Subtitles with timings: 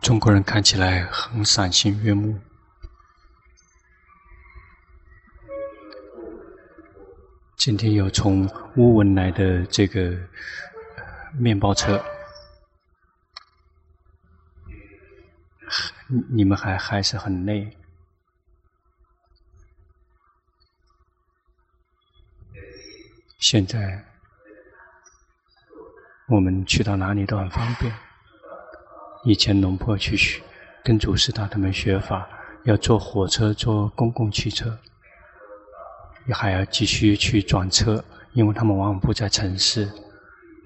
[0.00, 2.40] 中国人看起来很赏心悦目。
[7.56, 10.16] 今天有从乌文来的这个
[11.38, 12.02] 面包车，
[16.30, 17.76] 你们还还是很累。
[23.38, 24.02] 现在
[26.28, 28.03] 我们去到哪里都很方便。
[29.24, 30.42] 以前龙坡去学，
[30.82, 32.28] 跟祖师大德们学法，
[32.64, 34.78] 要坐火车、坐公共汽车，
[36.30, 39.90] 还要继续去转车，因为他们往往不在城市。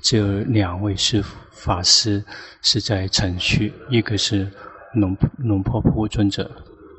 [0.03, 2.25] 只有两位师父法师
[2.63, 4.51] 是在城区，一个是
[4.95, 6.51] 龙龙坡普尊者，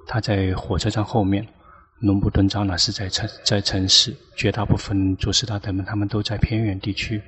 [0.08, 1.44] 他在火车站后面；
[2.00, 4.16] 龙布顿长老是在城在城市。
[4.36, 7.22] 绝大部分祖师大德们他们都在偏远地区，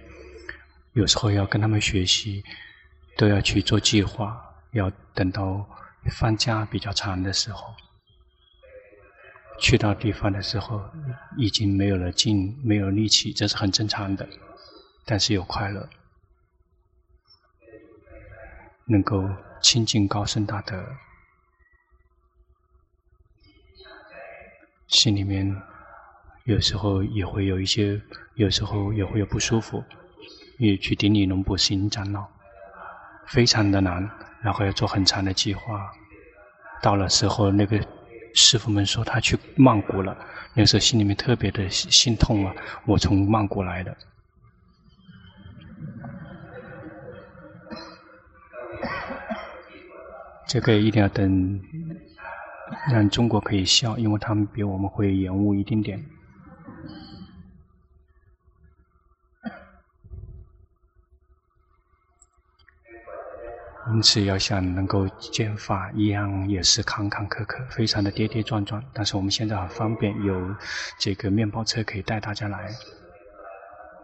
[0.93, 2.41] 有时候要跟他们学习。
[3.21, 5.69] 都要去做计划，要等到
[6.09, 7.75] 放假比较长的时候，
[9.59, 10.81] 去到地方的时候，
[11.37, 14.27] 已经没有了劲，没有力气，这是很正常的。
[15.05, 15.87] 但是有快乐，
[18.85, 19.29] 能够
[19.61, 20.83] 亲近高僧大德，
[24.87, 25.55] 心里面
[26.45, 28.01] 有时候也会有一些，
[28.33, 29.83] 有时候也会有不舒服，
[30.57, 32.27] 也去顶礼龙布石英长老。
[33.31, 34.09] 非常的难，
[34.41, 35.89] 然后要做很长的计划。
[36.81, 37.79] 到了时候，那个
[38.33, 40.17] 师傅们说他去曼谷了，
[40.53, 42.53] 那时候心里面特别的心痛啊！
[42.85, 43.95] 我从曼谷来的，
[50.47, 51.61] 这个一定要等，
[52.91, 56.03] 让中国可以笑，因为他们比我们会延误一丁点。
[63.93, 68.81] 因此，要想能够见法，一样也是坎坎坷坷，非常的跌跌撞撞。
[68.93, 70.55] 但是我们现在很方便，有
[70.97, 72.69] 这个面包车可以带大家来，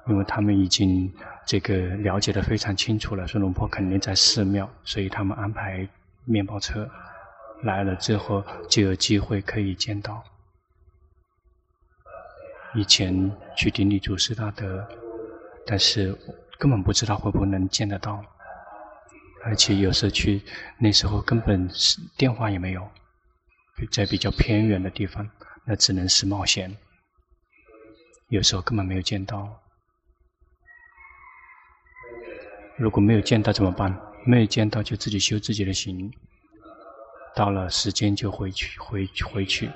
[0.08, 1.12] 因为他们已经
[1.46, 5.88] 这个了解的非常清楚了，说龙坡肯定在寺庙，所以他们安排
[6.26, 6.90] 面包车
[7.64, 10.22] 来了之后，就有机会可以见到。
[12.76, 14.86] 以前去顶礼祖师大德，
[15.66, 16.14] 但是
[16.60, 18.22] 根本不知道会不会能见得到。
[19.48, 20.42] 而且有时候去，
[20.78, 22.86] 那时候根本是电话也没有，
[23.94, 25.30] 在比较偏远的地方，
[25.66, 26.76] 那只能是冒险。
[28.28, 29.58] 有时候根本没有见到。
[32.78, 33.98] 如果没有见到怎么办？
[34.26, 36.12] 没有见到就自己修自己的行，
[37.34, 39.72] 到了时间就回去，回回去。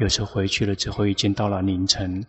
[0.00, 2.26] 有时候回去了之后已经到了凌晨，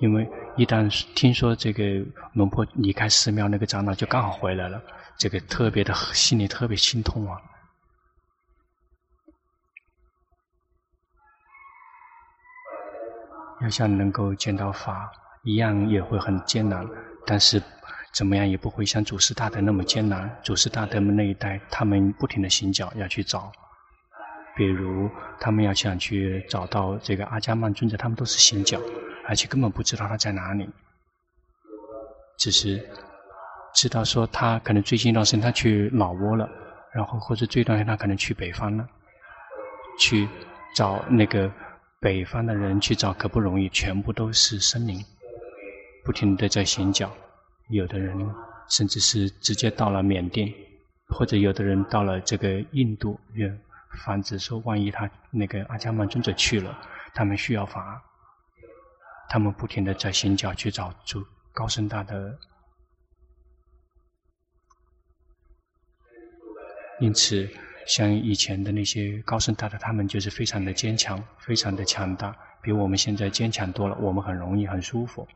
[0.00, 0.26] 因为
[0.58, 1.84] 一旦听说这个
[2.32, 4.82] 龙婆离开寺庙，那个长老就刚好回来了。
[5.16, 7.40] 这个特别的心里特别心痛啊！
[13.62, 15.12] 要想能够见到法，
[15.44, 16.84] 一样也会很艰难，
[17.24, 17.62] 但是
[18.12, 20.40] 怎么样也不会像祖师大德那么艰难。
[20.42, 23.52] 祖师大德们那一代，他们不停的行脚要去找，
[24.56, 25.08] 比如
[25.38, 28.80] 他们要想去找到这个阿伽曼尊者，他们都是行脚，
[29.28, 30.68] 而且根本不知道他在哪里，
[32.38, 32.84] 只是。
[33.74, 36.48] 知道说他可能最近一段时间他去老挝了，
[36.92, 38.88] 然后或者最段时间他可能去北方了，
[40.00, 40.26] 去
[40.74, 41.52] 找那个
[42.00, 44.98] 北方的人去找可不容易，全部都是森林，
[46.02, 47.12] 不停的在行脚，
[47.68, 48.18] 有的人
[48.70, 50.52] 甚至是直接到了缅甸，
[51.14, 53.52] 或者有的人到了这个印度，也
[54.02, 56.76] 防止说万一他那个阿伽曼尊者去了，
[57.14, 58.02] 他们需要法，
[59.28, 62.38] 他们不停的在寻找去找主高僧大德。
[67.00, 67.48] 因此，
[67.86, 73.96] 像以前的那些高僧大德，他们就是非常的坚强，非常的强大，比我们现在坚强多了。
[74.00, 75.28] 我们很容易很舒服，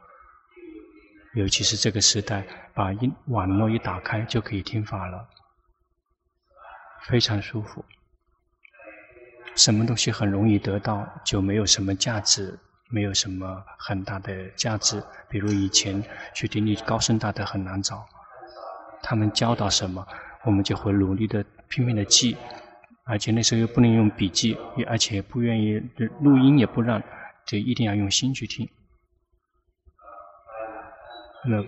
[1.35, 5.29] 尤其是这个时代，把一网络一打开就可以听法了，
[7.03, 7.85] 非常舒服。
[9.55, 12.59] 什么东西很容易得到，就没有什么价值，
[12.93, 15.03] 没有什么很大的价值。
[15.29, 16.05] 比如以前
[16.35, 18.07] 去顶礼高僧大德很难找，
[19.03, 20.07] 他们教导什么？
[20.45, 22.37] 我们就会努力的拼命的记，
[23.05, 25.81] 而且那时候又不能用笔记，也而且不愿意
[26.21, 27.01] 录音也不让，
[27.47, 28.69] 就一定要用心去听。
[31.49, 31.63] 那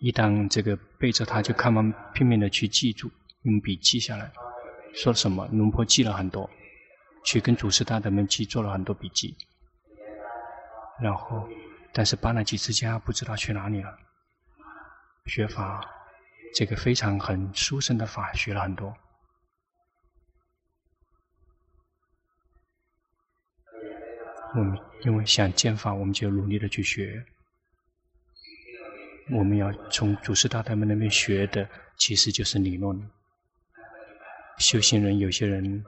[0.00, 3.10] 一旦这个背着他，就看完拼命的去记住，
[3.42, 4.30] 用笔记下来，
[4.92, 6.50] 说什么龙坡记了很多，
[7.24, 9.36] 去跟祖师大德们去做了很多笔记，
[11.00, 11.48] 然后
[11.92, 13.98] 但是搬了几次家，不知道去哪里了，
[15.26, 15.80] 学法。
[16.56, 18.96] 这个非常很殊胜的法学了很多。
[24.54, 27.26] 我们因为想见法，我们就努力的去学。
[29.32, 31.68] 我们要从祖师大德们那边学的，
[31.98, 33.10] 其实就是理论。
[34.58, 35.84] 修行人有些人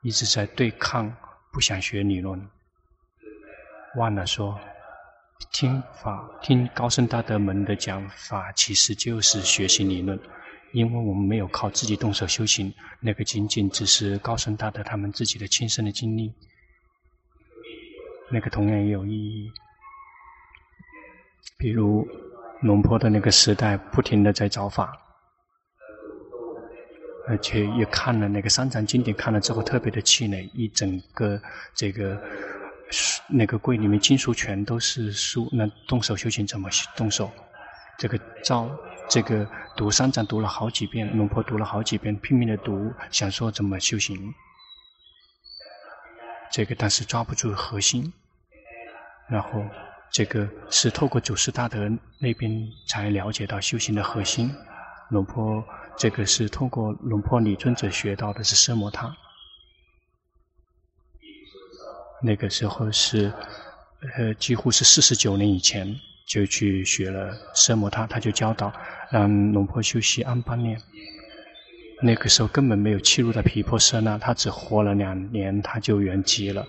[0.00, 1.14] 一直在对抗，
[1.52, 2.48] 不想学理论，
[3.96, 4.58] 忘了说，
[5.52, 10.18] 听法、听高僧大德们的讲法，其实就是学习理论。
[10.72, 16.34] 因为我们没有靠自己动手修行，那个仅仅只是高僧大德他们自己的亲身的经历。
[18.32, 19.52] 那个同样也有意义。
[21.56, 22.04] 比如
[22.62, 24.92] 龙坡的那个时代，不停的在找法，
[27.28, 30.50] 而且也看了那个三藏经典，看了之后特别的气馁。
[30.54, 31.40] 一整个
[31.72, 32.20] 这个
[33.28, 37.30] 那个柜里面经书全都是书，那动手修行怎么动手？
[37.98, 38.68] 这个照
[39.08, 44.34] 这个读三藏读了好几遍，龙婆读了好几遍，拼命的读，想说怎么修行。
[46.50, 48.12] 这个但是抓不住核心，
[49.28, 49.48] 然后
[50.10, 51.88] 这个是透过祖师大德
[52.20, 52.50] 那边
[52.86, 54.54] 才了解到修行的核心。
[55.10, 55.64] 龙坡
[55.96, 59.14] 这个是透过龙坡李尊者学到的是奢摩他，
[62.22, 63.32] 那个时候是
[64.16, 65.94] 呃几乎是四十九年以前
[66.26, 68.72] 就去学了奢摩他，他就教导
[69.10, 70.80] 让龙婆修习安般念。
[72.02, 76.66] 那个时候根本没有契入的皮婆舍那，他只活了两年，他就圆寂了。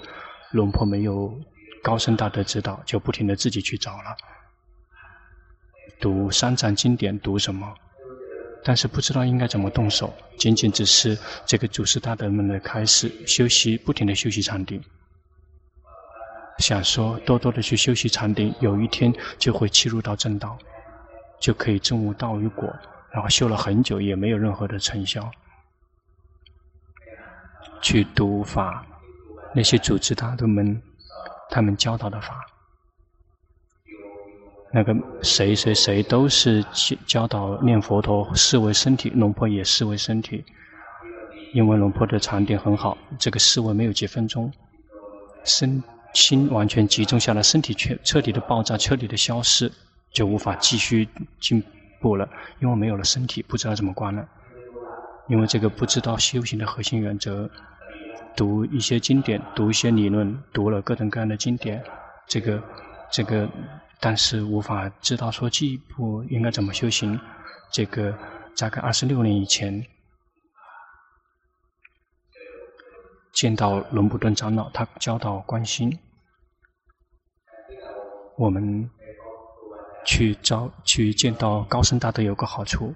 [0.51, 1.37] 龙婆没有
[1.83, 4.15] 高僧大德指导，就不停的自己去找了，
[5.99, 7.73] 读三藏经典，读什么？
[8.63, 14.81] 但是不知道应该怎么动手，仅仅只是这个祖师大德们的开始修习，不停的修习禅定，
[16.59, 20.57] 想说多多的去修习禅定，有一天就会切入到正道，
[21.39, 22.73] 就可以证悟道与果。
[23.11, 25.31] 然后修了很久，也没有任何的成效。
[27.81, 28.85] 去读法，
[29.53, 30.81] 那些祖师大德们，
[31.49, 32.45] 他们教导的法，
[34.73, 36.65] 那个谁谁谁都是
[37.05, 40.43] 教导念佛陀，视为身体，龙婆也视为身体，
[41.53, 44.51] 因为龙婆的禅定很好，这个思维没有几分钟，
[45.43, 45.81] 身
[46.15, 49.71] 心完全集中下来，身体却彻底的爆炸，彻底的消失，
[50.11, 51.07] 就无法继续
[51.39, 51.63] 进。
[52.01, 52.29] 步了，
[52.59, 54.23] 因为没有了身体，不知道怎么关了。
[55.27, 57.49] 因为这个不知道修行的核心原则，
[58.35, 61.83] 读一些经典，读一些理论，读了各种各样的经典，
[62.27, 62.61] 这个
[63.11, 63.49] 这个，
[63.99, 67.19] 但是无法知道说进一步应该怎么修行。
[67.71, 68.15] 这个
[68.55, 69.83] 大概二十六年以前，
[73.33, 75.97] 见到伦布顿长老，他教导关心，
[78.37, 78.89] 我们。
[80.07, 82.93] 去找去见到高僧大德有个好处，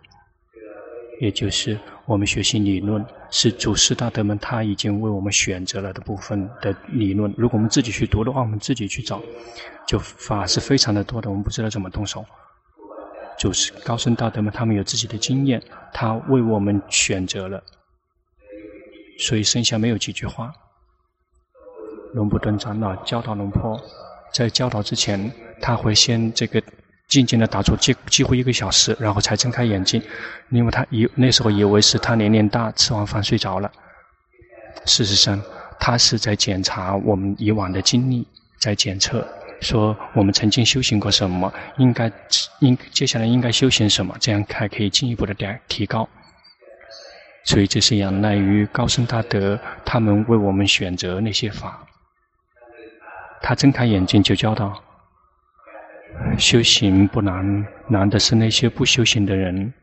[1.20, 1.76] 也就是
[2.06, 7.34] 我们学习理论是祖师大德们他已经为我们选择了的部分的理论。
[7.36, 9.20] 如果我们自己去读的话，我们自己去找，
[9.88, 12.24] 就法是非常的多的，我们不知道怎么动手。
[13.40, 15.60] 祖师高僧大德们他们有自己的经验，
[15.92, 17.64] 他为我们选择了，
[19.18, 20.54] 所以剩下没有几句话。
[22.14, 23.82] 龙布顿长老教导龙坡，
[24.34, 25.32] 在教导之前，
[25.62, 26.62] 他会先这个。
[27.10, 30.00] 静静的打坐几几乎一个小时，然后才睁开眼睛，
[30.52, 33.72] 因为他以那时候以为是他年龄大，吃完饭睡着了。
[34.86, 35.42] 事实上，
[35.80, 38.28] 他是在检查我们以往的经历，
[38.60, 39.28] 在检测，
[39.60, 42.12] 说我们曾经修行过什么，应该
[42.60, 46.08] 应接下来应该修行什么，这样才可以进一步的点提高。
[47.44, 51.84] 所以这是仰赖于高僧大德，他们为我们选择那些法。
[53.42, 54.84] 他睁开眼睛就教导。
[56.38, 59.74] 修行不难，难的是那些不修行的人，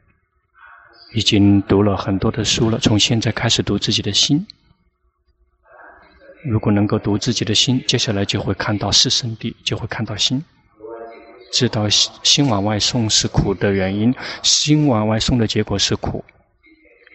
[1.15, 2.79] 已经读了很多的书了。
[2.79, 4.47] 从现在开始读自己的心，
[6.45, 10.45] 如果能够读自己的心，接下来就会看到四圣谛，就会看到心，
[11.53, 16.25] 知道心往外送是苦的原因，心往外送的结果是苦。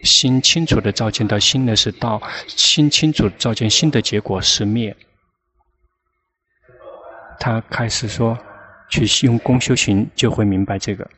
[0.02, 4.96] 心清楚的照见到心的是道，心清楚照见心的结果是灭。
[7.42, 8.38] 他开始说。
[8.94, 11.10] 去用功修行，就会明白这个，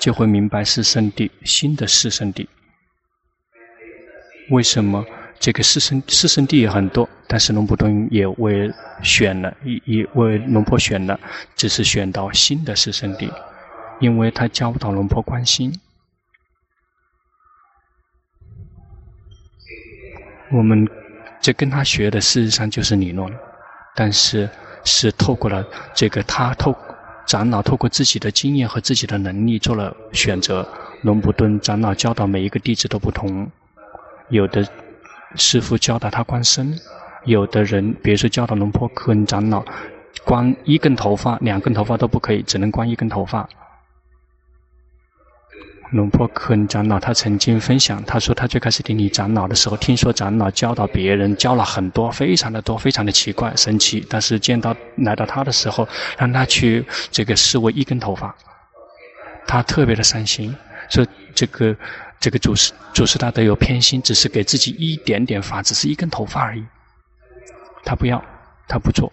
[0.00, 2.44] 就会明白四圣谛，新的四圣谛。
[4.50, 5.06] 为什么
[5.38, 8.68] 这个四圣四圣地也很多，但是龙普顿也为
[9.04, 11.20] 选了，也也为龙婆选了，
[11.54, 13.32] 只是选到新的四圣地，
[14.00, 15.72] 因为他教导龙婆关心。
[20.50, 20.84] 我们
[21.40, 23.32] 这跟他学的事实上就是理论，
[23.94, 24.50] 但是。
[24.84, 26.74] 是透过了这个他透
[27.26, 30.66] 长老透过自己的经验和自己的能力做了选择。
[31.02, 33.50] 龙布顿长老教导每一个弟子都不同，
[34.28, 34.64] 有的
[35.34, 36.78] 师傅教导他观身，
[37.24, 39.64] 有的人，比如说教导龙坡坤长老，
[40.24, 43.48] 光一根头发、两根头发都不可以，只能光一根头发。
[45.90, 54.02] 龙坡坤长老他曾经分享，他说他最开始顶礼长老的时候，听说长老教导别人教了很多，非常的多，非常的奇怪神奇。
[54.08, 55.86] 但是见到来到他的时候，
[56.16, 58.34] 让他去这个视为一根头发，
[59.46, 60.56] 他特别的伤心，
[60.88, 61.76] 说这个
[62.18, 66.64] 这个祖师祖师大德有偏心，只是给自己一点点发，只是一根头发而已。
[67.84, 68.24] 他不要，
[68.66, 69.12] 他不做，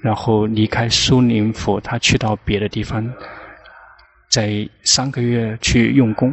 [0.00, 3.12] 然后离开苏宁府，他去到别的地方。
[4.30, 6.32] 在三个月去用功，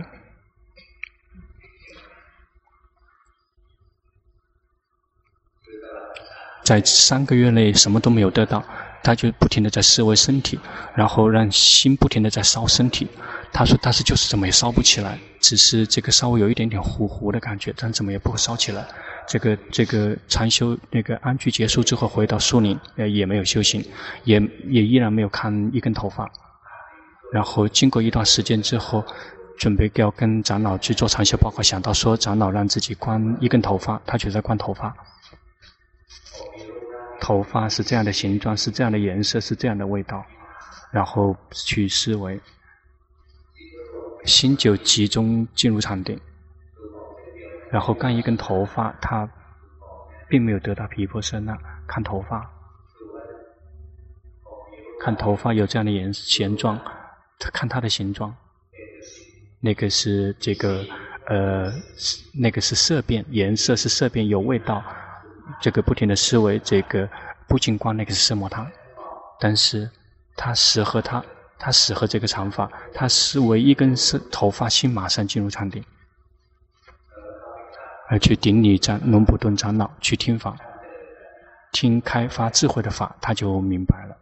[6.64, 8.64] 在三个月内什么都没有得到，
[9.04, 10.60] 他就不停的在思维身体，
[10.94, 13.08] 然后让心不停的在烧身体。
[13.52, 18.86] 他说：“但是就是怎么也烧不起来，只是这个稍微有一点点糊糊的感觉，但怎么也不会烧起来。”
[19.26, 23.84] 这个这个禅修那个安居结束之后，回到树林，呃，也没有修行，
[24.26, 26.30] 也也依然没有看一根头发。
[27.32, 29.04] 然后经过一段时间之后，
[29.58, 34.96] 准备要跟长老去做长修报告，想到说长老让自己观一根头发，他就在观头发。
[37.20, 40.24] 头发是这样的形状，是这样的颜色，是这样的味道，
[40.92, 42.40] 然后去思维，
[44.24, 46.18] 心就集中进入禅定。
[47.70, 49.30] 然后看一根头发，他
[50.30, 52.50] 并没有得到毗婆舍那，看头发，
[55.02, 56.80] 看头发有这样的颜形状。
[57.40, 58.36] 他看它的形状，
[59.60, 60.86] 那个是这个
[61.28, 61.72] 呃，
[62.34, 64.84] 那个是色变，颜色是色变，有味道。
[65.62, 67.10] 这个不停的思维，这个
[67.48, 68.70] 不仅光那个是色摩他，
[69.40, 69.90] 但是
[70.36, 71.24] 他适合他，
[71.58, 75.82] 他适合这个禅法，他思维一根是头发，心马上进入禅定，
[78.10, 80.58] 而去顶礼长龙普顿长老去听法，
[81.72, 84.17] 听开发智慧的法，他就明白了。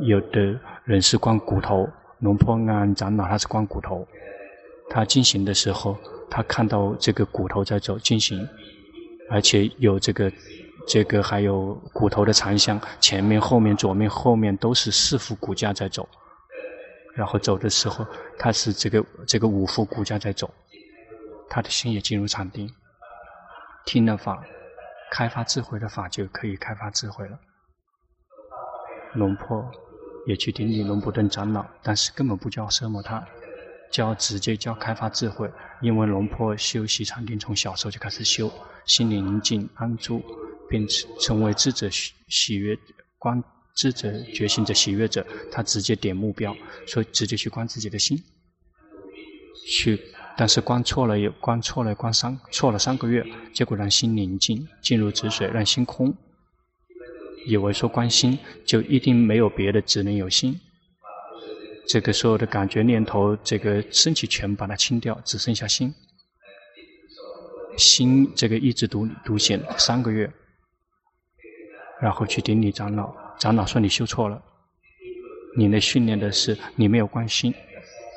[0.00, 0.58] 有的。
[0.84, 1.88] 人是观骨头，
[2.20, 4.06] 龙坡安长老他是观骨头。
[4.88, 5.98] 他进行的时候，
[6.30, 8.48] 他看到这个骨头在走进行，
[9.28, 10.32] 而且有这个
[10.86, 16.08] 这个还有骨头的长相，前面、后面、左面、后面都是四副骨架在走。
[17.16, 18.06] 然后走的时候，
[18.38, 20.48] 他是这个这个五副骨架在走，
[21.48, 22.72] 他的心也进入禅定，
[23.84, 24.40] 听了法，
[25.10, 27.36] 开发智慧的法就可以开发智慧了。
[29.14, 29.68] 龙坡。
[30.26, 33.26] 也去顶礼龙布顿长老，但是根本不教奢摩他，
[33.90, 35.50] 教直接教开发智慧。
[35.80, 38.50] 因为龙坡修习禅定从小时候就开始修，
[38.86, 40.22] 心灵宁静安住，
[40.68, 40.86] 并
[41.20, 42.76] 成为智者喜喜悦
[43.18, 43.42] 观
[43.74, 45.26] 智者觉醒者喜悦者。
[45.52, 46.56] 他直接点目标，
[46.86, 48.18] 所以直接去观自己的心，
[49.68, 50.00] 去，
[50.36, 56.16] 但是观错了，也观错了，观三错了三个月，结果让心宁静，进入止水，让心空。
[57.46, 60.58] 以为说观心就一定没有别的，只能有心。
[61.88, 65.94] 这个所有的感觉念头，这个身体全把它清掉，只剩下心。
[67.76, 70.28] 心这个一直独独显三个月，
[72.00, 74.42] 然后去顶礼长老，长老说你修错了，
[75.56, 77.54] 你那训练的是你没有关心，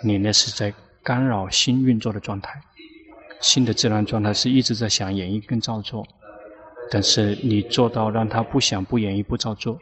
[0.03, 2.59] 你那是在干扰心运作的状态。
[3.41, 6.07] 心的自然状态是一直在想演绎跟造作。
[6.91, 9.79] 但是你做到让他不想、不言语、不照做，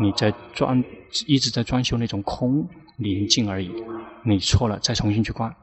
[0.00, 0.84] 你在装
[1.26, 3.72] 一直在装修那种空宁静而已。
[4.22, 5.54] 你错了，再重新去观，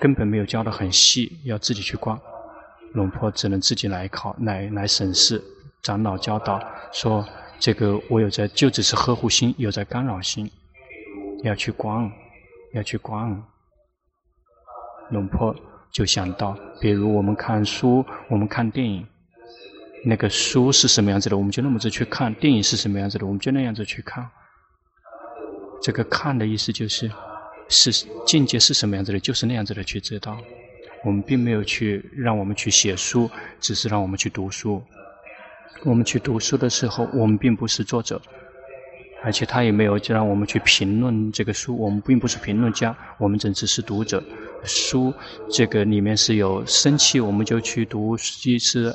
[0.00, 2.18] 根本没有教得很细，要自己去观。
[2.92, 5.42] 龙婆只能自己来考，来来审视。
[5.82, 6.60] 长老教导
[6.92, 7.26] 说
[7.58, 10.50] ：“这个我有在，就只是呵护心，有在干扰心，
[11.42, 12.10] 要去观，
[12.74, 13.42] 要去观。”
[15.10, 15.54] 龙婆。
[15.94, 19.06] 就想到，比如我们看书，我们看电影，
[20.04, 24.28] 那个书是什么样子的，我们就那么子去看；电影是什么样子的，我们就那样子去看。
[25.80, 27.08] 这个看的意思就是，
[27.68, 30.36] 是境界是什么样子的，就是那样子的去知道。
[31.04, 34.82] 我们并没有去让我们去写书，只是让我们去读书。
[35.84, 38.20] 我们去读书的时候，我们并不是作者。
[39.22, 44.22] 而且他也没有就让我们去评论这个书，我们并不是评论家，我们只是读者。
[44.64, 45.12] 书
[45.50, 48.94] 这个里面是有生气，我们就去读；即是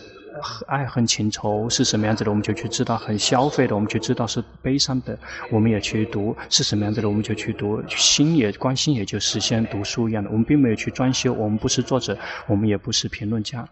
[0.68, 5.18] 爱恨情仇是什么样子的，我们就去知道；很消费的，我们就知道是悲伤的，
[5.52, 7.82] 我们也去读；是什么样子的，我们就去读。
[7.90, 13.68] 心也关心，也就是像读书一样的，我们并没有去装修，我们不是作者，我们也不是评论家。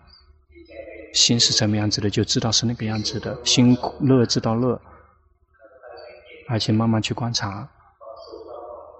[1.13, 3.39] 心是什么样子的，就知道是那个样子的。
[3.45, 4.79] 心乐知道乐，
[6.49, 7.67] 而且慢慢去观察，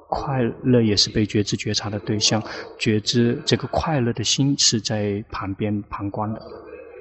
[0.10, 2.42] 快乐也是被觉知觉察的对象。
[2.80, 6.42] 觉知这个快乐的心是在旁边旁观的，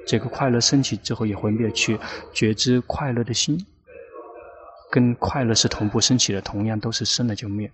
[0.05, 1.97] 这个快乐升起之后也会灭去。
[2.33, 3.65] 觉知快乐的心
[4.91, 7.71] 跟快乐是同步升起的，同样都是生了就灭。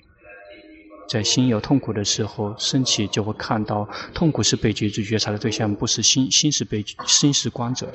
[1.10, 6.32] 在心有痛苦的时候升起，就会看到痛苦是被觉知觉察的对象，不是心。
[6.32, 7.88] 心是被心是观者，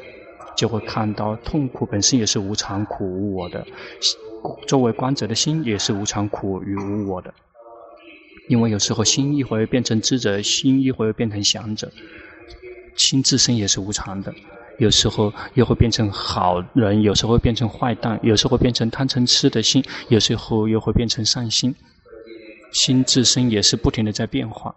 [0.57, 3.67] 就会看到痛苦本身也是无常、苦、无我的。
[4.67, 7.33] 作为观者的心也是无常、苦与无我的。
[8.49, 11.91] 因为有时候心一会变成知者，心一会变成想者。
[12.97, 14.35] 心自身也是无常的，
[14.79, 21.75] 有时候又会变成好人，有时候会变成坏蛋，有时候会变成贪嗔痴的心，有时候又会变成善心。
[22.73, 24.75] 心自身也是不停的在变化，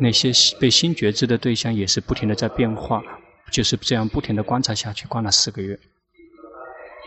[0.00, 3.02] 那些被心觉知的对象也是不停的在变化，
[3.50, 5.78] 就是这样不停的观察下去，观了四个月，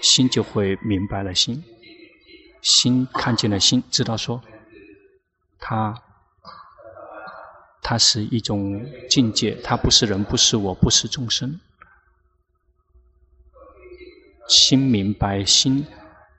[0.01, 1.63] 心就会明白了心，
[2.61, 4.41] 心看见了心，知道说，
[5.59, 5.93] 它，
[7.81, 11.59] 它是一种境界，它不是人，不是我，不是众生，
[14.47, 15.85] 心明白心。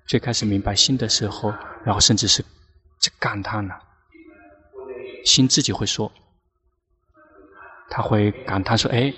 [0.07, 1.51] 最开始明白心的时候，
[1.85, 2.43] 然后甚至是
[3.19, 3.79] 感叹了，
[5.25, 6.11] 心自己会说，
[7.91, 9.13] 他会感叹说：“哎，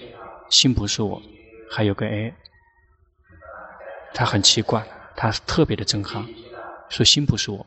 [0.51, 1.23] 心不是我。”
[1.71, 2.35] 还有个哎，
[4.13, 4.87] 他很奇怪，
[5.17, 6.27] 他特别的震撼，
[6.89, 7.67] 说心不是我。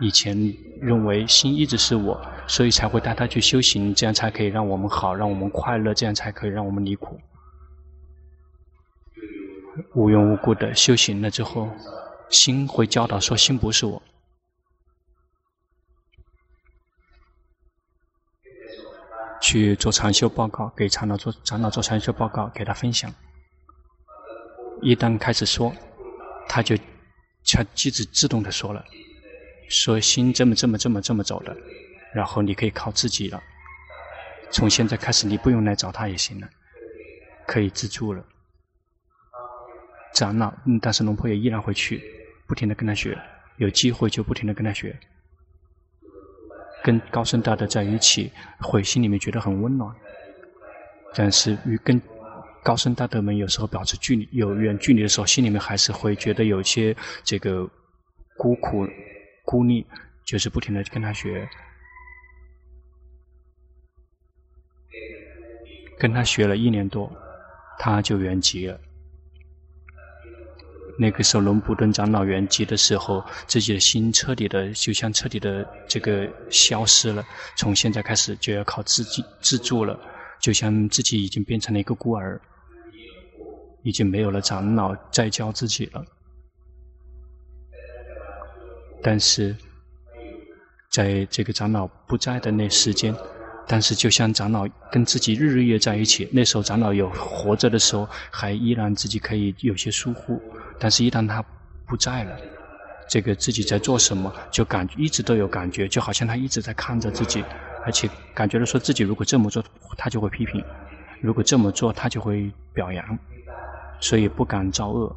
[0.00, 0.34] 以前
[0.80, 7.20] 认为心一直是我，所以才会带他去修行，这样才可以让我们好，让我们快乐，这样才可以让我们离苦。
[9.94, 11.68] 无缘无故的修行了之后，
[12.30, 14.02] 心会教导说：“心不是我。”
[19.42, 23.12] 去做禅修报告，给长老做长老做禅修报告，给他分享。
[24.82, 25.72] 一旦开始说，
[26.48, 26.76] 他就
[27.44, 28.84] 他机子自动的说了，
[29.68, 31.56] 说心这么这么这么这么走的，
[32.14, 33.42] 然后你可以靠自己了。
[34.50, 36.48] 从现在开始，你不用来找他也行了，
[37.46, 38.24] 可以自助了。
[40.12, 42.02] 长老，嗯，但是龙婆也依然会去，
[42.48, 43.16] 不停的跟他学，
[43.58, 44.98] 有机会就不停的跟他学，
[46.82, 49.94] 跟高僧大德在一起，会心里面觉得很温暖。
[51.14, 52.00] 但是与跟
[52.62, 56.94] 高僧大德们有时候保持距离，有远距离的时候，心里面还是会觉得有些
[57.24, 57.68] 这个
[58.36, 58.86] 孤苦、
[59.44, 59.86] 孤立，
[60.24, 61.48] 就是不停的跟他学，
[65.98, 67.10] 跟他学了一年多，
[67.78, 68.78] 他就圆寂了。
[70.98, 77.24] 那个时候，龙普顿长老圆寂的时候，自己的心彻底的，就像彻底的这个消失了。
[77.56, 79.98] 从现在开始就要靠自己自助了，
[80.40, 82.40] 就像自己已经变成了一个孤儿，
[83.82, 86.04] 已经没有了长老再教自己了。
[89.02, 89.56] 但是，
[90.90, 93.14] 在这个长老不在的那时间。
[93.66, 100.42] 但是，就像长老跟自己日日夜在一起，那时候长老有活着的时候，还依然自己可以有些疏忽。
[100.76, 101.40] 但是，一旦他
[101.86, 102.36] 不在了，
[103.08, 107.44] 这个自己在做什么，就感觉一直都有感觉，就好像他一直在看着自己，
[107.84, 109.64] 而且感觉到说自己如果这么做，
[109.96, 110.62] 他就会批评；
[111.20, 113.18] 如果这么做，他就会表扬，
[114.00, 115.14] 所以不敢造恶，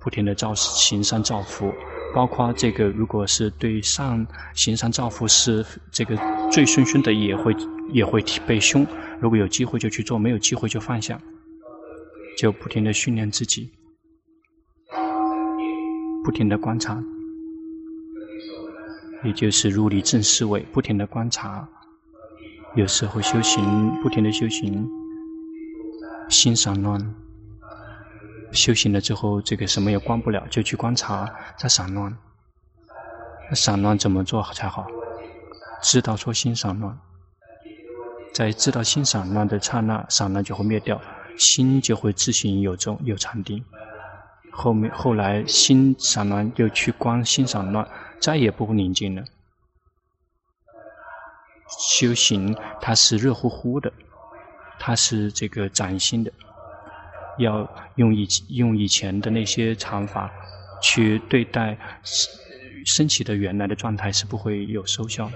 [0.00, 1.72] 不停的造行善造福。
[2.14, 6.16] 包括这个，如果是对上行善造福是这个
[6.50, 7.54] 醉醺醺的，也会
[7.92, 8.86] 也会被凶。
[9.20, 11.20] 如果有机会就去做，没有机会就放下，
[12.38, 13.70] 就不停的训练自己，
[16.24, 17.02] 不停的观察，
[19.24, 21.68] 也就是入理正思维，不停的观察。
[22.74, 24.88] 有时候修行，不停的修行，
[26.28, 27.14] 心散乱。
[28.52, 32.16] 修行了之后，这个什么也观不了，就去观察在散乱。
[33.52, 34.86] 散乱怎么做才好？
[35.82, 36.98] 知道说心散乱，
[38.32, 41.00] 在知道心散乱的刹那，散乱就会灭掉，
[41.38, 43.64] 心就会自行有中有禅定。
[44.50, 47.86] 后面后来心散乱又去观心散乱，
[48.20, 49.24] 再也不宁静了。
[51.98, 53.92] 修行它是热乎乎的，
[54.78, 56.32] 它是这个崭新的。
[57.38, 60.30] 要用以用以前的那些禅法
[60.80, 61.76] 去对待
[62.86, 65.30] 升起的原来的状态是不会有收效。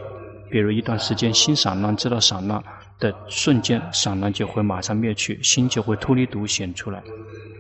[0.51, 2.63] 比如一段时间心散乱，知道散乱
[2.99, 7.03] 的瞬间，散乱就会马上灭去，心就会脱离独显出来，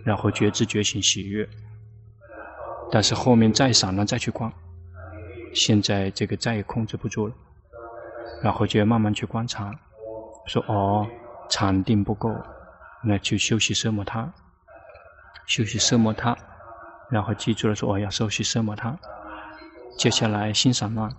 [0.04, 1.48] 然后觉知觉醒喜悦。
[2.90, 4.52] 但是后面再散乱再去观，
[5.52, 7.34] 现在这个再也控制不住了，
[8.42, 9.70] 然后就要慢慢去观察，
[10.46, 11.06] 说哦，
[11.48, 12.30] 禅定不够，
[13.04, 14.32] 那去休息奢摩他，
[15.46, 16.36] 休息奢摩他，
[17.10, 18.98] 然后记住了说我、哦、要休息奢摩他。
[19.98, 21.10] 接下来心散乱，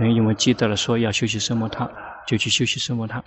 [0.00, 1.88] 因为记得了说要休息奢摩他，
[2.26, 3.22] 就去休息奢摩他，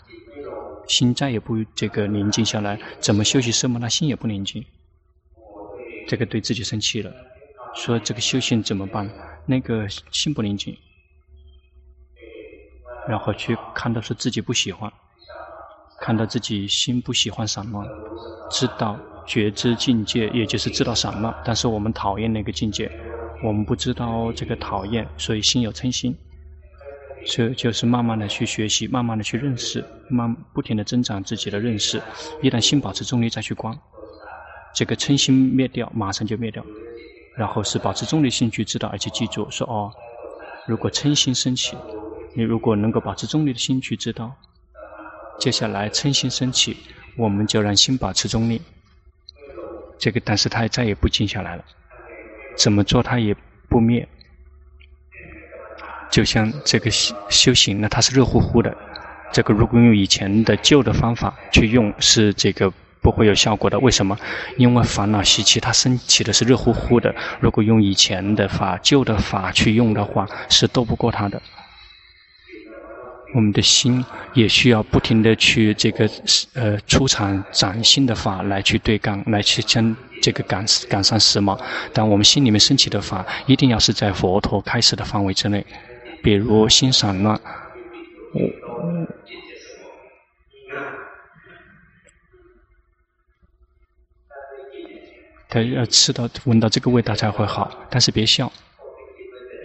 [0.87, 4.65] 心再也不这个宁静下来，怎么休息奢摩他，心也不宁静，
[6.07, 7.13] 这个对自己生气了，
[7.75, 9.09] 说这个修行怎么办？
[9.45, 10.75] 那个心不宁静。
[13.07, 14.91] 然后去看到说自己不喜欢，
[15.99, 17.87] 看到自己心不喜欢散乱，
[18.49, 21.35] 知道觉知境界，也就是知道散乱。
[21.43, 22.91] 但是我们讨厌那个境界，
[23.43, 26.15] 我们不知道这个讨厌，所以心有嗔心。
[27.25, 32.01] 所以就是慢慢的去学习，慢慢的去认识，慢不停的增长自己的认识。
[32.41, 33.77] 一旦心保持中立，再去观，
[34.73, 36.65] 这个嗔心灭掉，马上就灭掉。
[37.35, 39.91] 然后是保持中立心去知道，而且记住说哦，
[40.67, 41.77] 如果嗔心升起。
[42.33, 44.33] 你如果能够保持中立的心去知道，
[45.37, 46.77] 接下来嗔心升起，
[47.17, 48.61] 我们就让心保持中立。
[49.99, 51.65] 这个，但是它再也不静下来了，
[52.55, 53.35] 怎么做它也
[53.67, 54.07] 不灭。
[56.09, 58.73] 就像这个修修行呢，它是热乎乎的。
[59.33, 63.79] 这个如果用以前的旧的方法去用，是这个不会有效果的。
[63.79, 64.17] 为什么？
[64.57, 67.13] 因为烦恼习气它升起的是热乎乎的。
[67.39, 71.41] 如果用以前的法、旧的法去用的话，是斗不过它的。
[73.33, 76.09] 我们的心也需要不停的去这个
[76.53, 81.57] 呃出场崭新的法来去对抗，来去将这个赶赶上时髦。
[81.93, 85.65] 但我们心里面升起的法，一定要是在佛陀开始的范围之内。
[86.21, 87.39] 比如心散乱，
[95.51, 98.49] 他要吃到闻到这个味道才会好，但是别笑。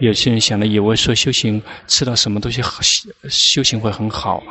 [0.01, 2.81] 有些人想了以为说修行吃到什么东西好，
[3.29, 4.43] 修行会很好，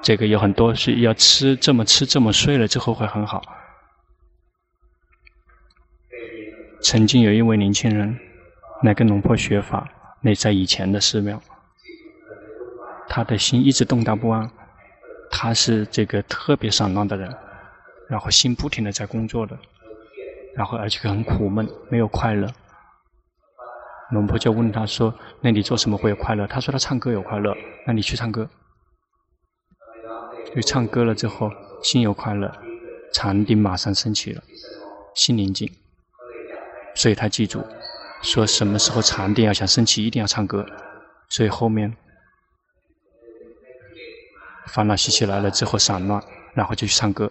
[0.00, 3.42] 这个有很多是要吃这么吃这么睡了之后会很好。
[6.80, 8.16] 曾经有一位年轻人
[8.84, 9.88] 来跟龙婆学法，
[10.20, 11.42] 那在以前的寺庙，
[13.08, 14.48] 他的心一直动荡不安，
[15.32, 17.34] 他是这个特别散乱的人，
[18.08, 19.58] 然后心不停的在工作的，
[20.56, 22.48] 然后而且很苦闷，没有快乐。
[24.10, 27.54] 龙婆就问他说：“那你做什么会有快乐？”他说：“他唱歌有快乐。”
[27.86, 28.48] 那你去唱歌，
[30.54, 31.50] 去唱歌了之后，
[31.82, 32.50] 心有快乐，
[33.12, 34.42] 禅定马上升起了，
[35.14, 35.70] 心宁静。
[36.94, 37.62] 所以他记住，
[38.22, 40.64] 说什么时候禅定要想升起，一定要唱歌。
[41.28, 41.96] 所以后面
[44.68, 46.22] 烦恼习气来了之后散乱，
[46.54, 47.30] 然后就去唱歌。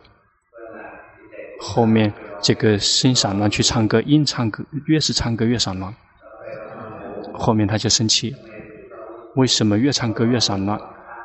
[1.62, 5.94] 后面这个心散乱去唱歌，硬唱歌，越是唱歌越散乱。
[7.34, 8.36] 后面他就生气，
[9.36, 10.80] 为什么越唱歌越散乱？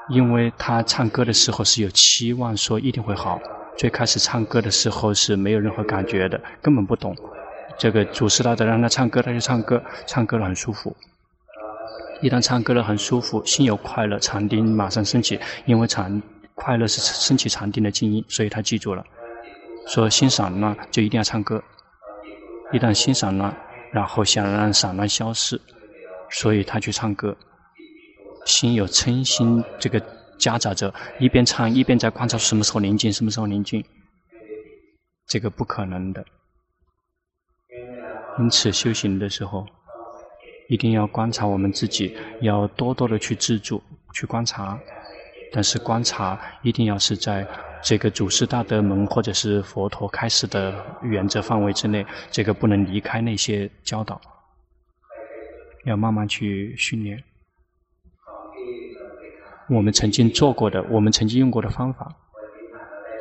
[0.09, 3.41] 因为他唱歌的时候是有期望，说一定会好。
[3.77, 7.17] 最开始唱歌的时候是没有任何感觉的，根本不懂。
[7.79, 10.97] 这个祖师大德让他唱歌，他就唱歌，唱歌了很舒服。
[12.21, 15.39] 一旦唱歌了很舒服，心有快乐，禅定马上升起。
[15.65, 16.21] 因为禅
[16.55, 19.03] 快乐是升起禅定的静音，所以他记住了，
[19.87, 21.63] 说心散乱就一定要唱歌。
[22.73, 23.55] 一旦心散乱，
[23.93, 25.61] 然后想让散乱消失。
[26.31, 27.37] 所以他去唱歌，
[28.47, 30.01] 心有嗔心，这个
[30.39, 33.85] 夹杂着，一边唱一边在观察什么时候宁静，什么时候宁静，
[35.27, 36.25] 这个不可能的。
[38.39, 39.67] 因此修行的时候，
[40.69, 43.83] 一定要观察我们自己，要多多的去自助，
[44.15, 44.79] 去观察。
[45.53, 47.45] 但是观察一定要是在
[47.83, 54.21] 这个祖师大德们或者是佛陀开始的原则范围之内，这个不能离开那些教导。
[55.87, 57.23] 要慢慢去训练。
[59.71, 62.15] 我们曾经做过的，我们曾经用过的方法，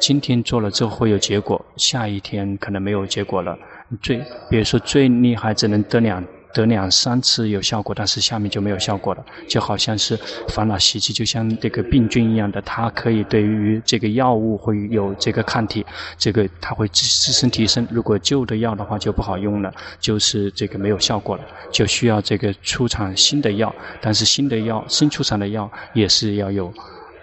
[0.02, 3.58] 今天做了之后会有结果，下一天可能没有结果了。
[4.02, 4.17] 最，
[4.50, 6.22] 比如说最厉害只能得两。
[6.53, 15.85] 得两三次有效果，但是下面就没有效果了，就好像是烦恼习气，就像这个病菌一样的，它可以对于这个药物会有这个抗体，
[16.17, 17.88] 这个它会自自身提升。
[17.91, 23.73] 如果旧的药的话就不好用了，就是这个没有效果了，就需要这个出厂新的药。
[24.01, 26.73] 但是新的药，新出厂的药也是要有，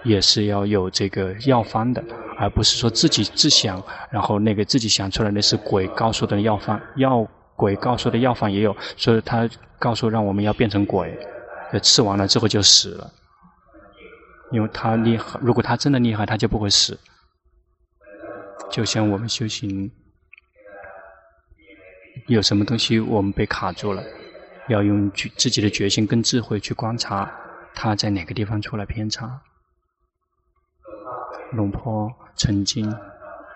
[0.04, 2.02] 也是要有这个药方的，
[2.38, 7.26] 而不是说自己自想，然后那个自己想出来的是鬼告诉的药方药。
[7.56, 11.18] 鬼告诉的药方也有，所以他告诉让我们要变成鬼，
[11.82, 13.10] 吃完了之后就死了。
[14.52, 16.98] 因为他厉害，如果他真的厉害，他就不会死。
[18.70, 19.90] 就像我们修行，
[22.28, 24.02] 有什么东西我们被卡住了，
[24.68, 27.32] 要用自己的决心跟智慧去观察，
[27.74, 29.40] 他在哪个地方出了偏差。
[31.52, 32.92] 龙坡曾经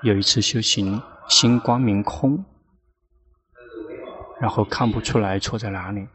[0.02, 2.44] 有一次修行，心光明空，
[4.40, 6.07] 然后看不出来错在哪里。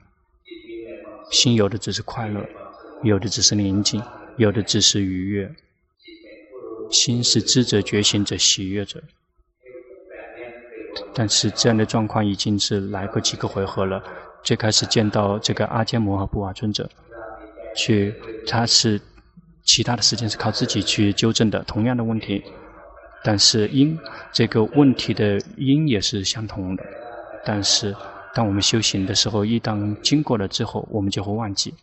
[1.32, 2.44] 心有的只是快乐，
[3.04, 4.02] 有的只是宁静，
[4.38, 5.54] 有的只是愉悦。
[6.92, 9.02] 心是知者、觉醒者、喜悦者。
[11.14, 14.04] 但是这样的状况已经是来过几个回合了。
[14.44, 16.88] 最开始见到这个阿迦摩和布瓦尊者，
[17.76, 18.14] 去
[18.46, 19.02] 他是
[19.64, 22.44] 其他的时间是靠自己去纠正的同样的问题，
[23.24, 23.98] 但是因
[24.32, 26.84] 这个问题的因也是相同的。
[27.44, 27.96] 但是
[28.36, 31.74] 当我们修行的时候，一旦经过了之后，我们就会忘记。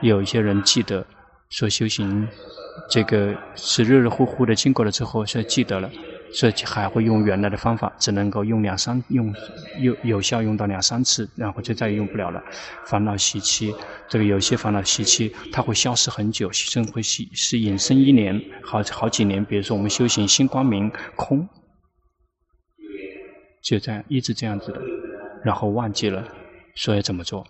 [0.00, 1.04] 有一些人记得
[1.50, 2.26] 说修行
[2.88, 5.90] 这个是热热乎乎的，经过了之后是记得了。
[6.30, 9.34] 所以还会用原来的方法，只能够用两三用
[9.80, 12.40] 有有效用到两三次，然后就再也用不了了。
[12.84, 13.74] 烦恼习气，
[14.06, 19.42] 这个有些烦恼习气，它会消失很久，甚至会是是隐身一年，好好几年。
[19.42, 21.48] 比如说我们修行心光明空，
[23.62, 24.82] 就这样一直这样子的，
[25.44, 26.26] 然后忘记了，
[26.74, 27.46] 所以怎么做？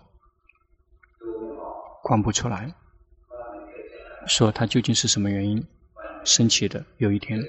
[2.03, 2.73] 观不出来，
[4.27, 5.63] 说他究竟是什么原因
[6.23, 6.83] 升起的？
[6.97, 7.39] 有一天。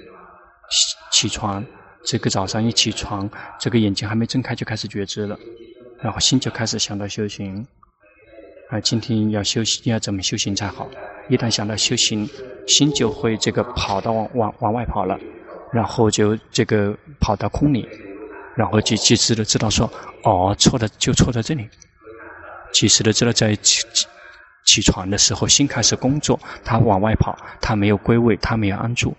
[1.11, 1.61] 起床，
[2.05, 5.37] 这个早上一起床，这个眼睛还没睁开就开始觉知了，
[6.01, 7.67] 然后心就开始想到修行，
[8.69, 10.89] 啊，今天要修行，要怎么修行才好？
[11.27, 12.25] 一旦想到修行，
[12.67, 15.19] 心就会这个跑到往往往外跑了，
[15.73, 17.85] 然后就这个跑到空里，
[18.55, 19.91] 然后就及时的知道说，
[20.23, 21.69] 哦，错的就错在这里，
[22.73, 23.85] 及时的知道在起
[24.65, 29.15] 起床的时候，心开始工作，他往外跑，他没有归位，他没有安住。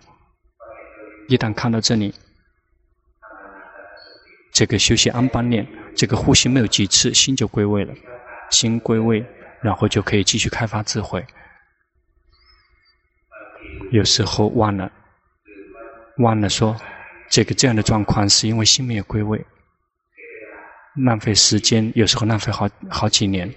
[1.29, 2.15] 一旦看到这里，
[4.53, 5.67] 这个休息安般念，
[5.97, 7.95] 这个呼吸没有几次，心就归位了。
[8.51, 9.25] 心归位，
[9.63, 11.25] 然后就可以继续开发智慧。
[13.91, 14.93] 有时候忘了，
[16.19, 16.77] 忘了说，
[17.33, 19.43] 这个这样的状况是因为心没有归位，
[21.07, 23.51] 浪费时间，有时候浪费好好几年。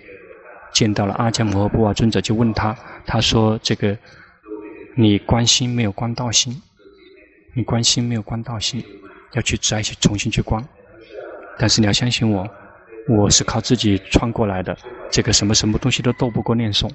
[0.72, 2.74] 见到了阿迦摩诃布瓦尊者，就问他，
[3.06, 3.98] 他说：“这个
[4.96, 6.62] 你观心没有观道心。”
[7.54, 8.82] 你观心没有观道心，
[9.34, 10.66] 要去再去重新去观。
[11.58, 12.50] 但是你要相信我，
[13.10, 14.78] 我是靠自己穿过来的。
[15.12, 16.90] 这个什么什么东西都斗不过念诵。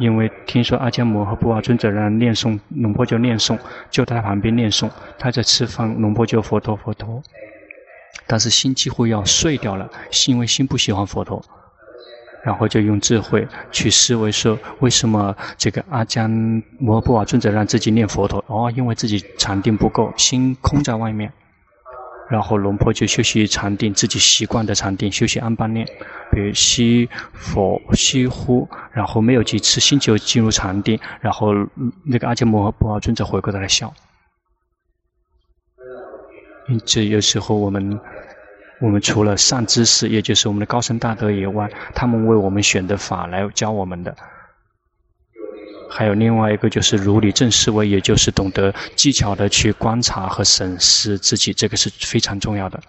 [0.00, 3.58] 因为听说阿迦摩诃布瓦尊者让念诵，龙婆就念诵，
[3.90, 4.90] 就在他旁边念诵。
[5.18, 7.22] 他在吃饭，龙婆就佛陀佛陀。
[8.26, 11.44] 但是心几乎要碎掉了，是因为心不喜欢佛陀。
[12.42, 16.26] 然后就用智慧去思维说，为什么这个阿迦
[16.78, 18.42] 摩诃布瓦尊者让自己念佛陀？
[18.46, 21.30] 哦，因为自己禅定不够，心空在外面。
[22.30, 25.86] 然后龙婆就休息禅定，自己习惯的禅定，休息安般念，
[26.30, 31.52] 比如吸佛吸呼，然后没有几次心就进入禅定，然后
[32.04, 33.92] 那个阿迦摩诃布瓦尊者回过头来笑。
[36.68, 38.00] 因此有时候我们。
[38.82, 44.16] 我们除了善知识，也就是我们的高僧大德以外，他们为我们选的法来教我们的。
[45.90, 52.80] 还有另外一个就是如理正思维，也就是懂得技巧的去观察和审视自己，这个是非常重要的。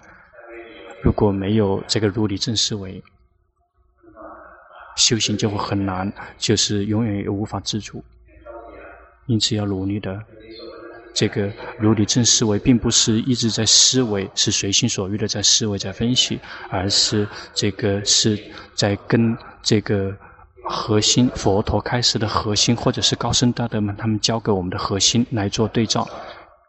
[1.03, 3.03] 如果没有这个如理正思维，
[4.95, 8.03] 修行就会很难，就是永远也无法自主。
[9.25, 10.19] 因此要努力的。
[11.13, 18.39] 这个如理正思维，并不是一直在思维，是随心所欲的在思维、在分析，而是这个是
[18.75, 20.15] 在跟这个
[20.63, 26.07] 核心佛陀开示的核心，或者是高僧大德们他们教给我们的核心来做对照，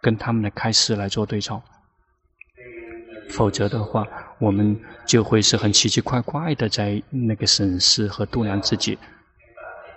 [0.01, 1.63] 跟他们的开示来做对照。
[3.31, 4.07] 否则的话，
[4.39, 8.99] 我们就会是很奇奇怪怪的在那个审视和度量自己。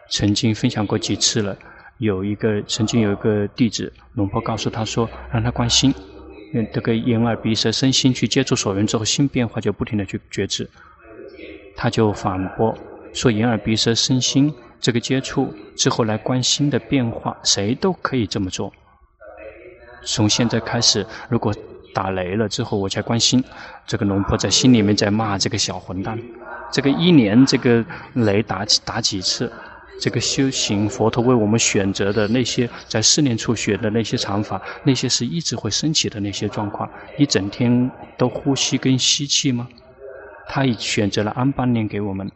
[0.09, 1.57] 曾经分享过几次了。
[1.97, 5.93] 有一个曾经有一个弟子，龙婆告诉他说，让他观心，
[6.53, 10.69] 用这个眼耳鼻舌身心去接触所缘之后，心变化就不停的去觉知。
[11.75, 12.77] 他就反驳
[13.15, 18.71] 说，眼耳鼻舌身心这个接触之后来观心的变化，谁都可以这么做。
[20.03, 21.55] 从现在开始，如果
[21.93, 23.41] 打雷了之后我才关心，
[23.87, 26.19] 这个龙婆在心里面在骂这个小混蛋，
[26.73, 27.83] 这个一年这个
[28.15, 29.49] 雷打打几次？
[29.97, 39.65] 这个修行佛陀为我们选择的那些在四年处学的那些禅法，那些是一直会升起的那些状况，一整天都呼吸跟吸气吗？
[40.49, 42.29] 他已选择了安般念给我们，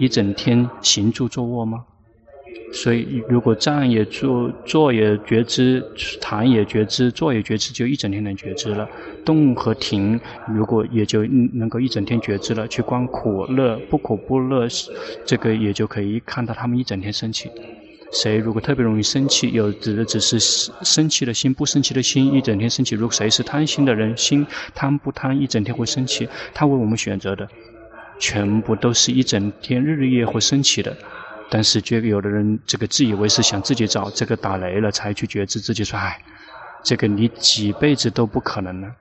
[0.00, 1.84] 一整天行住坐卧吗？
[2.72, 5.84] 所以，如果站也坐，坐也觉知，
[6.20, 8.88] 躺也觉知，坐也觉知，就一整天能觉知了。
[9.24, 12.66] 动和停，如果也就能够一整天觉知了。
[12.66, 14.66] 去观苦乐，不苦不乐，
[15.26, 17.50] 这个也就可以看到他们一整天升起。
[18.12, 20.38] 谁如果特别容易生气，有指的只是
[20.82, 22.94] 生气的心，不生气的心，一整天生气。
[22.94, 26.28] 如果谁是贪心的人，心贪不贪，一整天会生气。
[26.54, 27.48] 他为我们选择的，
[28.20, 30.96] 全部都是一整天日日夜夜会升起的。
[31.50, 36.22] 但是，觉有的人这个自以为是，想自己找这个打雷了才去觉知自己说，哎，
[36.84, 38.94] 这个你几辈子都不可能呢，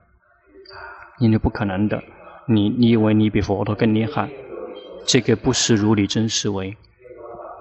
[1.19, 2.01] 因为不可能的。
[2.47, 4.27] 你你以为你比佛陀更厉害？
[5.05, 6.75] 这个不是如理真思维。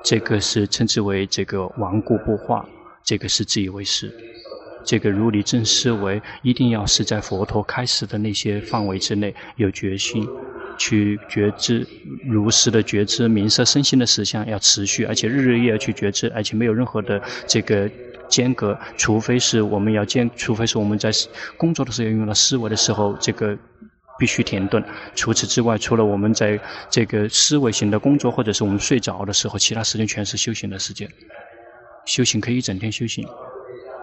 [0.03, 2.67] 这个是称之为这个顽固不化，
[3.05, 4.11] 这个是自以为是。
[4.85, 10.27] 这个如理真思维，一定要是在佛陀开始的那些范围之内有决心，
[10.79, 11.87] 去觉知
[12.25, 17.91] 如实的觉知名色身心的实相要持续，而且日日夜夜去觉知，而且没有任何的这个
[18.29, 21.11] 间隔，除非是我们要间，除非是我们在
[21.59, 23.59] 工作的时候用到思维的时候，这个。
[24.21, 24.83] 必须停顿。
[25.15, 26.59] 除此之外，除了我们在
[26.91, 31.09] 这个思维型的工作，或者是我们睡着的时候，其他时间全是修行的时间。
[32.05, 33.25] 修行可以一整天修行，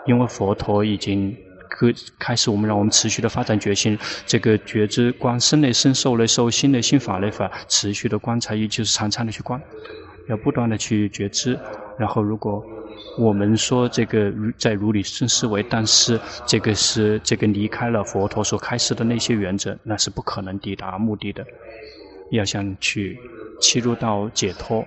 [0.06, 1.36] 因为佛陀已经
[1.70, 1.88] 开
[2.20, 3.98] 开始我们让我们持续的发展决心。
[4.26, 9.62] 这个觉知观身内身、受内受、心内心、法内法，持续的观察，也就是常常的去观，
[10.30, 11.60] 要不断的去觉知。
[11.98, 12.64] 然后如果。
[13.18, 21.46] 我们说这个在如理生思维，但是这个是这个离开了佛陀所开示的那些原则，那是不可能抵达目的的。
[22.32, 23.18] 要想去
[23.62, 24.84] 切入到解脱，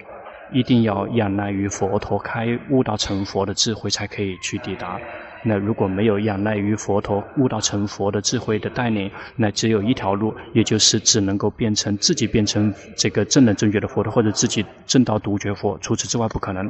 [0.53, 4.99] 一定要仰赖于佛陀开悟道成佛的智慧才可以去抵达。
[5.45, 16.69] 那如果没有仰赖于佛陀悟道成佛的智慧的带领，那只有一条路，也就是只能够变成自己变成这个正等正觉的佛陀，或者自己正到独觉佛，除此之外不可能。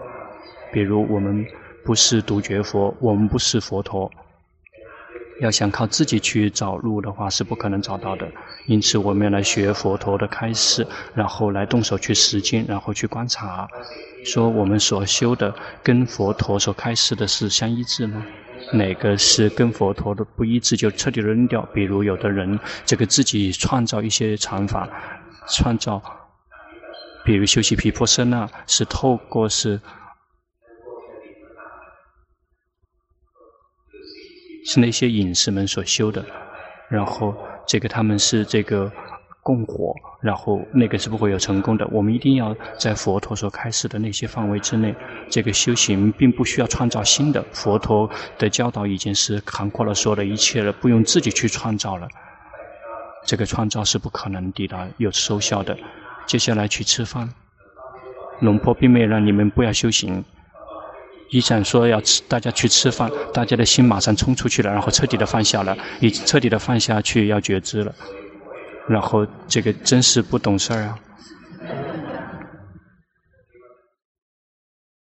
[0.71, 1.47] 比如我们
[1.85, 4.11] 不是独觉佛，我们不是佛陀，
[5.41, 8.29] 要想靠自己去找路的话是不可能找到的。
[8.67, 13.67] 因此，我们要来学佛陀的开示，然后来动手去实践，然后去观察，
[14.27, 18.27] 说我们所修的跟佛陀所开示的是相一致吗？
[18.73, 21.63] 哪个是跟佛陀的不一致，就彻底扔掉。
[21.75, 24.89] 比如有的人这个自己创造一些禅法，
[25.49, 26.03] 创造，
[27.25, 29.81] 比如修习毗婆舍那，是透过是。
[34.71, 36.23] 是那些隐士们所修的，
[36.91, 37.35] 然后
[37.67, 38.93] 这个他们是这个
[39.49, 41.89] 供火，然后那个是不会有成功的。
[41.91, 44.95] 我们一定要在佛陀所开始的那些范围之内，
[45.31, 47.43] 这个修行并不需要创造新的。
[47.51, 52.07] 佛陀的教导已经是涵括了所有的一切了，不用自己去创造了。
[53.25, 55.75] 这个创造是不可能抵达有收效的。
[56.27, 57.31] 接下来去吃饭，
[58.41, 60.23] 龙婆并没有让你们不要修行。
[61.31, 67.95] 一想说要吃，大家去吃饭，大家的心马上冲出去了，然后彻底的放下了，已经彻底的放下去要觉知了，
[68.89, 70.99] 然后这个真是不懂事儿啊！